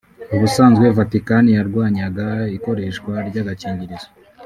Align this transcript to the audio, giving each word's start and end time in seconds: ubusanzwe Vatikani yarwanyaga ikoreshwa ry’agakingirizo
ubusanzwe 0.35 0.85
Vatikani 0.97 1.51
yarwanyaga 1.57 2.27
ikoreshwa 2.57 3.13
ry’agakingirizo 3.27 4.09